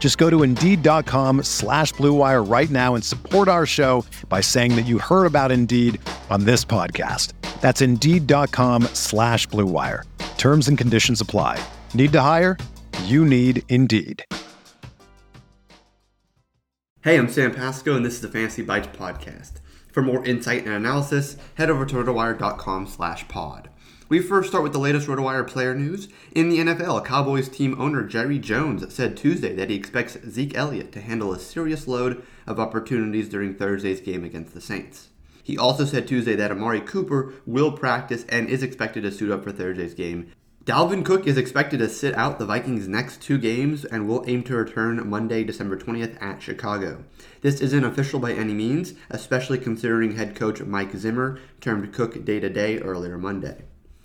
Just 0.00 0.18
go 0.18 0.28
to 0.30 0.42
Indeed.com 0.42 1.44
slash 1.44 1.92
BlueWire 1.94 2.50
right 2.50 2.70
now 2.70 2.96
and 2.96 3.04
support 3.04 3.46
our 3.46 3.66
show 3.66 4.04
by 4.28 4.40
saying 4.40 4.74
that 4.74 4.86
you 4.86 4.98
heard 4.98 5.26
about 5.26 5.52
Indeed 5.52 6.00
on 6.30 6.44
this 6.44 6.64
podcast. 6.64 7.34
That's 7.60 7.82
Indeed.com 7.82 8.84
slash 8.94 9.46
BlueWire. 9.48 10.04
Terms 10.38 10.66
and 10.68 10.76
conditions 10.76 11.20
apply. 11.20 11.62
Need 11.92 12.12
to 12.12 12.20
hire? 12.22 12.56
You 13.04 13.24
need 13.26 13.62
Indeed. 13.68 14.24
Hey, 17.02 17.18
I'm 17.18 17.28
Sam 17.28 17.54
Pasco, 17.54 17.94
and 17.96 18.04
this 18.04 18.14
is 18.14 18.20
the 18.20 18.28
Fantasy 18.28 18.62
Bites 18.62 18.88
podcast. 18.88 19.52
For 19.92 20.02
more 20.02 20.24
insight 20.24 20.64
and 20.64 20.74
analysis, 20.74 21.36
head 21.54 21.70
over 21.70 21.84
to 21.86 21.96
rotowire.com 21.96 22.86
slash 22.86 23.26
pod. 23.28 23.68
We 24.10 24.18
first 24.18 24.48
start 24.48 24.64
with 24.64 24.72
the 24.72 24.80
latest 24.80 25.06
RotoWire 25.06 25.46
player 25.46 25.72
news. 25.72 26.08
In 26.32 26.48
the 26.48 26.58
NFL, 26.58 27.06
Cowboys 27.06 27.48
team 27.48 27.80
owner 27.80 28.02
Jerry 28.02 28.40
Jones 28.40 28.92
said 28.92 29.16
Tuesday 29.16 29.54
that 29.54 29.70
he 29.70 29.76
expects 29.76 30.18
Zeke 30.28 30.56
Elliott 30.56 30.90
to 30.94 31.00
handle 31.00 31.32
a 31.32 31.38
serious 31.38 31.86
load 31.86 32.20
of 32.44 32.58
opportunities 32.58 33.28
during 33.28 33.54
Thursday's 33.54 34.00
game 34.00 34.24
against 34.24 34.52
the 34.52 34.60
Saints. 34.60 35.10
He 35.44 35.56
also 35.56 35.84
said 35.84 36.08
Tuesday 36.08 36.34
that 36.34 36.50
Amari 36.50 36.80
Cooper 36.80 37.34
will 37.46 37.70
practice 37.70 38.24
and 38.28 38.48
is 38.48 38.64
expected 38.64 39.04
to 39.04 39.12
suit 39.12 39.30
up 39.30 39.44
for 39.44 39.52
Thursday's 39.52 39.94
game. 39.94 40.32
Dalvin 40.64 41.04
Cook 41.04 41.28
is 41.28 41.38
expected 41.38 41.78
to 41.78 41.88
sit 41.88 42.12
out 42.16 42.40
the 42.40 42.46
Vikings' 42.46 42.88
next 42.88 43.22
two 43.22 43.38
games 43.38 43.84
and 43.84 44.08
will 44.08 44.24
aim 44.26 44.42
to 44.42 44.56
return 44.56 45.08
Monday, 45.08 45.44
December 45.44 45.78
20th 45.78 46.20
at 46.20 46.42
Chicago. 46.42 47.04
This 47.42 47.60
isn't 47.60 47.84
official 47.84 48.18
by 48.18 48.32
any 48.32 48.54
means, 48.54 48.94
especially 49.08 49.58
considering 49.58 50.16
head 50.16 50.34
coach 50.34 50.60
Mike 50.60 50.96
Zimmer 50.96 51.38
termed 51.60 51.92
Cook 51.92 52.24
day 52.24 52.40
to 52.40 52.50
day 52.50 52.78
earlier 52.80 53.16
Monday. 53.16 53.62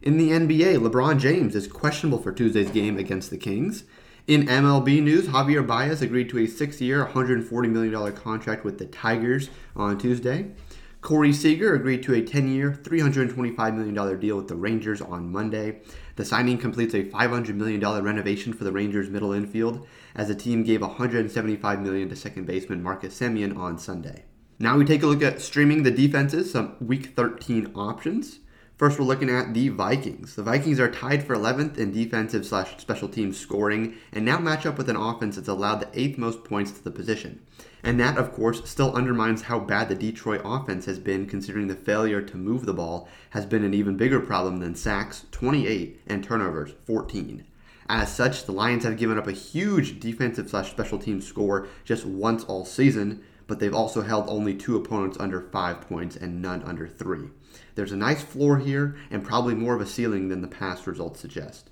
In 0.00 0.16
the 0.16 0.30
NBA, 0.30 0.78
LeBron 0.78 1.18
James 1.18 1.56
is 1.56 1.66
questionable 1.66 2.22
for 2.22 2.30
Tuesday's 2.30 2.70
game 2.70 2.98
against 2.98 3.30
the 3.30 3.36
Kings. 3.36 3.82
In 4.28 4.46
MLB 4.46 5.02
news, 5.02 5.26
Javier 5.26 5.66
Baez 5.66 6.02
agreed 6.02 6.28
to 6.30 6.38
a 6.38 6.46
six 6.46 6.80
year, 6.80 7.04
$140 7.04 7.68
million 7.68 8.12
contract 8.12 8.64
with 8.64 8.78
the 8.78 8.86
Tigers 8.86 9.50
on 9.74 9.98
Tuesday. 9.98 10.52
Corey 11.00 11.32
Seager 11.32 11.74
agreed 11.74 12.04
to 12.04 12.14
a 12.14 12.22
10 12.22 12.48
year, 12.48 12.78
$325 12.80 13.74
million 13.74 14.20
deal 14.20 14.36
with 14.36 14.46
the 14.46 14.54
Rangers 14.54 15.00
on 15.00 15.32
Monday. 15.32 15.80
The 16.14 16.24
signing 16.24 16.58
completes 16.58 16.94
a 16.94 17.04
$500 17.04 17.54
million 17.54 17.80
renovation 17.80 18.52
for 18.52 18.62
the 18.62 18.72
Rangers' 18.72 19.10
middle 19.10 19.32
infield, 19.32 19.84
as 20.14 20.28
the 20.28 20.34
team 20.34 20.62
gave 20.62 20.80
$175 20.80 21.82
million 21.82 22.08
to 22.08 22.16
second 22.16 22.46
baseman 22.46 22.82
Marcus 22.82 23.18
Semien 23.18 23.56
on 23.56 23.78
Sunday. 23.78 24.24
Now 24.60 24.76
we 24.76 24.84
take 24.84 25.02
a 25.02 25.06
look 25.06 25.22
at 25.22 25.40
streaming 25.40 25.82
the 25.82 25.90
defenses, 25.90 26.52
some 26.52 26.76
Week 26.80 27.16
13 27.16 27.72
options. 27.74 28.40
First, 28.78 28.96
we're 28.96 29.06
looking 29.06 29.28
at 29.28 29.54
the 29.54 29.70
Vikings. 29.70 30.36
The 30.36 30.44
Vikings 30.44 30.78
are 30.78 30.88
tied 30.88 31.24
for 31.24 31.34
11th 31.34 31.78
in 31.78 31.90
defensive 31.90 32.46
slash 32.46 32.78
special 32.78 33.08
teams 33.08 33.36
scoring, 33.36 33.96
and 34.12 34.24
now 34.24 34.38
match 34.38 34.66
up 34.66 34.78
with 34.78 34.88
an 34.88 34.94
offense 34.94 35.34
that's 35.34 35.48
allowed 35.48 35.80
the 35.80 36.00
eighth 36.00 36.16
most 36.16 36.44
points 36.44 36.70
to 36.70 36.84
the 36.84 36.92
position. 36.92 37.44
And 37.82 37.98
that, 37.98 38.16
of 38.16 38.32
course, 38.32 38.70
still 38.70 38.94
undermines 38.94 39.42
how 39.42 39.58
bad 39.58 39.88
the 39.88 39.96
Detroit 39.96 40.42
offense 40.44 40.84
has 40.84 41.00
been, 41.00 41.26
considering 41.26 41.66
the 41.66 41.74
failure 41.74 42.22
to 42.22 42.36
move 42.36 42.66
the 42.66 42.72
ball 42.72 43.08
has 43.30 43.44
been 43.44 43.64
an 43.64 43.74
even 43.74 43.96
bigger 43.96 44.20
problem 44.20 44.58
than 44.58 44.76
sacks, 44.76 45.26
28, 45.32 46.00
and 46.06 46.22
turnovers, 46.22 46.70
14. 46.84 47.44
As 47.88 48.14
such, 48.14 48.44
the 48.44 48.52
Lions 48.52 48.84
have 48.84 48.96
given 48.96 49.18
up 49.18 49.26
a 49.26 49.32
huge 49.32 49.98
defensive 49.98 50.50
slash 50.50 50.70
special 50.70 51.00
teams 51.00 51.26
score 51.26 51.66
just 51.84 52.06
once 52.06 52.44
all 52.44 52.64
season, 52.64 53.24
but 53.48 53.58
they've 53.58 53.74
also 53.74 54.02
held 54.02 54.28
only 54.28 54.54
two 54.54 54.76
opponents 54.76 55.16
under 55.18 55.40
five 55.40 55.80
points 55.80 56.14
and 56.14 56.40
none 56.40 56.62
under 56.62 56.86
three. 56.86 57.30
There's 57.74 57.92
a 57.92 57.96
nice 57.96 58.22
floor 58.22 58.58
here 58.58 58.96
and 59.10 59.24
probably 59.24 59.56
more 59.56 59.74
of 59.74 59.80
a 59.80 59.86
ceiling 59.86 60.28
than 60.28 60.42
the 60.42 60.46
past 60.46 60.86
results 60.86 61.18
suggest. 61.18 61.70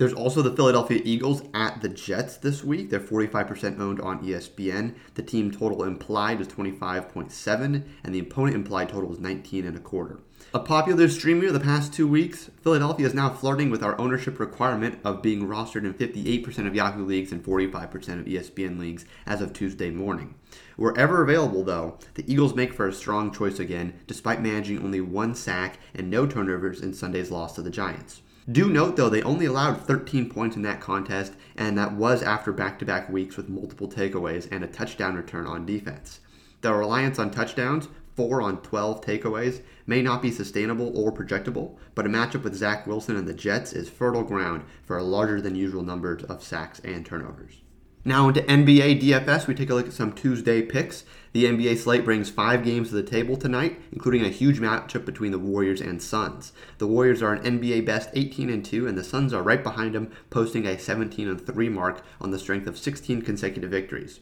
There's 0.00 0.14
also 0.14 0.40
the 0.40 0.56
Philadelphia 0.56 1.02
Eagles 1.04 1.42
at 1.52 1.82
the 1.82 1.88
Jets 1.90 2.38
this 2.38 2.64
week. 2.64 2.88
They're 2.88 3.00
45% 3.00 3.78
owned 3.78 4.00
on 4.00 4.24
ESPN. 4.24 4.94
The 5.12 5.22
team 5.22 5.50
total 5.50 5.84
implied 5.84 6.40
is 6.40 6.48
25.7, 6.48 7.84
and 8.02 8.14
the 8.14 8.20
opponent 8.20 8.56
implied 8.56 8.88
total 8.88 9.12
is 9.12 9.18
19 9.18 9.66
and 9.66 9.76
a 9.76 9.80
quarter. 9.80 10.20
A 10.54 10.58
popular 10.58 11.06
streamer 11.06 11.50
the 11.50 11.60
past 11.60 11.92
two 11.92 12.08
weeks, 12.08 12.48
Philadelphia 12.62 13.06
is 13.06 13.12
now 13.12 13.28
flirting 13.28 13.68
with 13.68 13.82
our 13.82 14.00
ownership 14.00 14.40
requirement 14.40 14.98
of 15.04 15.20
being 15.20 15.46
rostered 15.46 15.84
in 15.84 15.92
58% 15.92 16.66
of 16.66 16.74
Yahoo 16.74 17.04
leagues 17.04 17.30
and 17.30 17.44
45% 17.44 18.20
of 18.20 18.24
ESPN 18.24 18.78
leagues 18.78 19.04
as 19.26 19.42
of 19.42 19.52
Tuesday 19.52 19.90
morning. 19.90 20.34
Wherever 20.76 21.22
available, 21.22 21.62
though, 21.62 21.98
the 22.14 22.24
Eagles 22.26 22.54
make 22.54 22.72
for 22.72 22.88
a 22.88 22.92
strong 22.94 23.30
choice 23.30 23.58
again, 23.58 24.00
despite 24.06 24.40
managing 24.40 24.82
only 24.82 25.02
one 25.02 25.34
sack 25.34 25.78
and 25.94 26.08
no 26.08 26.26
turnovers 26.26 26.80
in 26.80 26.94
Sunday's 26.94 27.30
loss 27.30 27.54
to 27.56 27.60
the 27.60 27.68
Giants. 27.68 28.22
Do 28.50 28.68
note, 28.68 28.96
though, 28.96 29.10
they 29.10 29.22
only 29.22 29.46
allowed 29.46 29.82
13 29.82 30.30
points 30.30 30.56
in 30.56 30.62
that 30.62 30.80
contest, 30.80 31.34
and 31.56 31.76
that 31.76 31.92
was 31.92 32.22
after 32.22 32.52
back 32.52 32.78
to 32.78 32.86
back 32.86 33.08
weeks 33.08 33.36
with 33.36 33.50
multiple 33.50 33.86
takeaways 33.86 34.48
and 34.50 34.64
a 34.64 34.66
touchdown 34.66 35.14
return 35.14 35.46
on 35.46 35.66
defense. 35.66 36.20
The 36.62 36.72
reliance 36.72 37.18
on 37.18 37.30
touchdowns 37.30 37.88
4 38.16 38.42
on 38.42 38.62
12 38.62 39.02
takeaways 39.02 39.60
may 39.86 40.02
not 40.02 40.20
be 40.20 40.32
sustainable 40.32 40.90
or 40.96 41.12
projectable, 41.12 41.76
but 41.94 42.06
a 42.06 42.08
matchup 42.08 42.42
with 42.42 42.56
Zach 42.56 42.86
Wilson 42.86 43.14
and 43.14 43.28
the 43.28 43.34
Jets 43.34 43.72
is 43.72 43.88
fertile 43.88 44.24
ground 44.24 44.64
for 44.82 44.98
a 44.98 45.04
larger 45.04 45.40
than 45.40 45.54
usual 45.54 45.82
number 45.82 46.18
of 46.28 46.42
sacks 46.42 46.80
and 46.80 47.06
turnovers. 47.06 47.60
Now 48.02 48.28
into 48.28 48.40
NBA 48.40 49.02
DFS, 49.02 49.46
we 49.46 49.54
take 49.54 49.68
a 49.68 49.74
look 49.74 49.88
at 49.88 49.92
some 49.92 50.14
Tuesday 50.14 50.62
picks. 50.62 51.04
The 51.32 51.44
NBA 51.44 51.76
slate 51.76 52.02
brings 52.02 52.30
five 52.30 52.64
games 52.64 52.88
to 52.88 52.94
the 52.94 53.02
table 53.02 53.36
tonight, 53.36 53.78
including 53.92 54.24
a 54.24 54.30
huge 54.30 54.58
matchup 54.58 55.04
between 55.04 55.32
the 55.32 55.38
Warriors 55.38 55.82
and 55.82 56.02
Suns. 56.02 56.54
The 56.78 56.86
Warriors 56.86 57.22
are 57.22 57.34
an 57.34 57.60
NBA 57.60 57.84
best 57.84 58.08
18 58.14 58.48
and 58.48 58.64
2, 58.64 58.86
and 58.86 58.96
the 58.96 59.04
Suns 59.04 59.34
are 59.34 59.42
right 59.42 59.62
behind 59.62 59.94
them, 59.94 60.10
posting 60.30 60.66
a 60.66 60.78
17 60.78 61.28
and 61.28 61.46
3 61.46 61.68
mark 61.68 62.02
on 62.22 62.30
the 62.30 62.38
strength 62.38 62.66
of 62.66 62.78
16 62.78 63.20
consecutive 63.20 63.70
victories. 63.70 64.20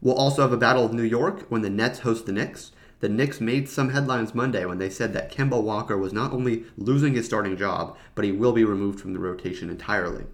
We'll 0.00 0.16
also 0.16 0.42
have 0.42 0.52
a 0.52 0.56
battle 0.56 0.84
of 0.84 0.92
New 0.92 1.04
York 1.04 1.46
when 1.48 1.62
the 1.62 1.70
Nets 1.70 2.00
host 2.00 2.26
the 2.26 2.32
Knicks. 2.32 2.72
The 2.98 3.08
Knicks 3.08 3.40
made 3.40 3.68
some 3.68 3.90
headlines 3.90 4.34
Monday 4.34 4.64
when 4.64 4.78
they 4.78 4.90
said 4.90 5.12
that 5.12 5.30
Kemba 5.30 5.62
Walker 5.62 5.96
was 5.96 6.12
not 6.12 6.32
only 6.32 6.64
losing 6.76 7.14
his 7.14 7.26
starting 7.26 7.56
job, 7.56 7.96
but 8.16 8.24
he 8.24 8.32
will 8.32 8.52
be 8.52 8.64
removed 8.64 8.98
from 8.98 9.12
the 9.12 9.20
rotation 9.20 9.70
entirely. 9.70 10.24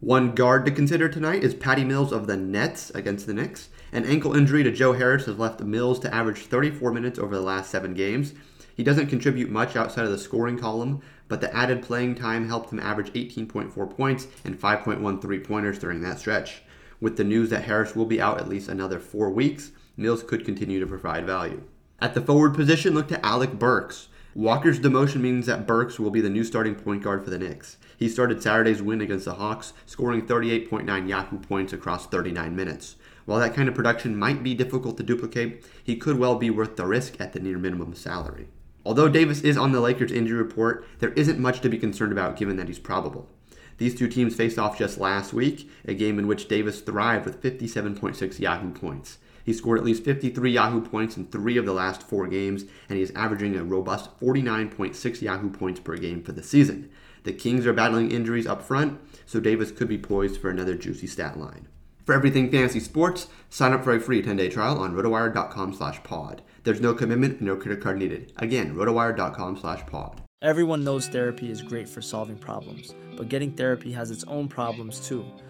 One 0.00 0.34
guard 0.34 0.66
to 0.66 0.70
consider 0.70 1.08
tonight 1.08 1.42
is 1.42 1.54
Patty 1.54 1.82
Mills 1.82 2.12
of 2.12 2.26
the 2.26 2.36
Nets 2.36 2.90
against 2.90 3.26
the 3.26 3.32
Knicks. 3.32 3.70
An 3.92 4.04
ankle 4.04 4.36
injury 4.36 4.62
to 4.62 4.70
Joe 4.70 4.92
Harris 4.92 5.24
has 5.24 5.38
left 5.38 5.62
Mills 5.62 5.98
to 6.00 6.14
average 6.14 6.40
34 6.40 6.92
minutes 6.92 7.18
over 7.18 7.34
the 7.34 7.40
last 7.40 7.70
seven 7.70 7.94
games. 7.94 8.34
He 8.74 8.84
doesn't 8.84 9.06
contribute 9.06 9.48
much 9.48 9.74
outside 9.74 10.04
of 10.04 10.10
the 10.10 10.18
scoring 10.18 10.58
column, 10.58 11.00
but 11.28 11.40
the 11.40 11.54
added 11.56 11.82
playing 11.82 12.16
time 12.16 12.46
helped 12.46 12.70
him 12.70 12.78
average 12.78 13.10
18.4 13.14 13.96
points 13.96 14.26
and 14.44 14.60
5.1 14.60 15.22
three 15.22 15.38
pointers 15.38 15.78
during 15.78 16.02
that 16.02 16.18
stretch. 16.18 16.62
With 17.00 17.16
the 17.16 17.24
news 17.24 17.48
that 17.48 17.64
Harris 17.64 17.96
will 17.96 18.04
be 18.04 18.20
out 18.20 18.38
at 18.38 18.50
least 18.50 18.68
another 18.68 19.00
four 19.00 19.30
weeks, 19.30 19.70
Mills 19.96 20.22
could 20.22 20.44
continue 20.44 20.78
to 20.78 20.86
provide 20.86 21.24
value. 21.24 21.62
At 22.02 22.12
the 22.12 22.20
forward 22.20 22.54
position, 22.54 22.92
look 22.92 23.08
to 23.08 23.24
Alec 23.24 23.58
Burks. 23.58 24.08
Walker's 24.36 24.78
demotion 24.78 25.22
means 25.22 25.46
that 25.46 25.66
Burks 25.66 25.98
will 25.98 26.10
be 26.10 26.20
the 26.20 26.28
new 26.28 26.44
starting 26.44 26.74
point 26.74 27.02
guard 27.02 27.24
for 27.24 27.30
the 27.30 27.38
Knicks. 27.38 27.78
He 27.96 28.06
started 28.06 28.42
Saturday's 28.42 28.82
win 28.82 29.00
against 29.00 29.24
the 29.24 29.36
Hawks, 29.36 29.72
scoring 29.86 30.26
38.9 30.26 31.08
Yahoo 31.08 31.38
points 31.38 31.72
across 31.72 32.06
39 32.06 32.54
minutes. 32.54 32.96
While 33.24 33.40
that 33.40 33.54
kind 33.54 33.66
of 33.66 33.74
production 33.74 34.14
might 34.14 34.42
be 34.42 34.54
difficult 34.54 34.98
to 34.98 35.02
duplicate, 35.02 35.64
he 35.82 35.96
could 35.96 36.18
well 36.18 36.34
be 36.34 36.50
worth 36.50 36.76
the 36.76 36.84
risk 36.84 37.18
at 37.18 37.32
the 37.32 37.40
near 37.40 37.56
minimum 37.56 37.94
salary. 37.94 38.48
Although 38.84 39.08
Davis 39.08 39.40
is 39.40 39.56
on 39.56 39.72
the 39.72 39.80
Lakers 39.80 40.12
injury 40.12 40.36
report, 40.36 40.86
there 40.98 41.12
isn't 41.12 41.38
much 41.40 41.62
to 41.62 41.70
be 41.70 41.78
concerned 41.78 42.12
about 42.12 42.36
given 42.36 42.58
that 42.58 42.68
he's 42.68 42.78
probable. 42.78 43.30
These 43.78 43.94
two 43.94 44.06
teams 44.06 44.36
faced 44.36 44.58
off 44.58 44.76
just 44.76 44.98
last 44.98 45.32
week, 45.32 45.70
a 45.86 45.94
game 45.94 46.18
in 46.18 46.26
which 46.26 46.46
Davis 46.46 46.82
thrived 46.82 47.24
with 47.24 47.42
57.6 47.42 48.38
Yahoo 48.38 48.70
points. 48.72 49.16
He 49.46 49.52
scored 49.52 49.78
at 49.78 49.84
least 49.84 50.02
53 50.02 50.50
Yahoo 50.50 50.80
points 50.80 51.16
in 51.16 51.26
three 51.26 51.56
of 51.56 51.64
the 51.64 51.72
last 51.72 52.02
four 52.02 52.26
games, 52.26 52.64
and 52.88 52.96
he 52.96 53.02
is 53.02 53.12
averaging 53.14 53.54
a 53.54 53.62
robust 53.62 54.10
49.6 54.18 55.22
Yahoo 55.22 55.50
points 55.50 55.78
per 55.78 55.96
game 55.96 56.20
for 56.20 56.32
the 56.32 56.42
season. 56.42 56.90
The 57.22 57.32
Kings 57.32 57.64
are 57.64 57.72
battling 57.72 58.10
injuries 58.10 58.48
up 58.48 58.60
front, 58.60 58.98
so 59.24 59.38
Davis 59.38 59.70
could 59.70 59.86
be 59.86 59.98
poised 59.98 60.40
for 60.40 60.50
another 60.50 60.74
juicy 60.74 61.06
stat 61.06 61.38
line. 61.38 61.68
For 62.04 62.12
everything 62.12 62.50
fantasy 62.50 62.80
sports, 62.80 63.28
sign 63.48 63.72
up 63.72 63.84
for 63.84 63.94
a 63.94 64.00
free 64.00 64.20
10-day 64.20 64.48
trial 64.48 64.78
on 64.78 64.94
rotowire.com 64.94 65.74
slash 65.74 66.02
pod. 66.02 66.42
There's 66.64 66.80
no 66.80 66.92
commitment 66.92 67.38
and 67.38 67.46
no 67.46 67.54
credit 67.54 67.80
card 67.80 67.98
needed. 67.98 68.32
Again, 68.38 68.74
rotowire.com 68.74 69.58
slash 69.58 69.86
pod. 69.86 70.22
Everyone 70.42 70.82
knows 70.82 71.06
therapy 71.06 71.50
is 71.52 71.62
great 71.62 71.88
for 71.88 72.02
solving 72.02 72.36
problems, 72.36 72.94
but 73.16 73.28
getting 73.28 73.52
therapy 73.52 73.92
has 73.92 74.10
its 74.10 74.24
own 74.24 74.48
problems 74.48 75.06
too, 75.06 75.24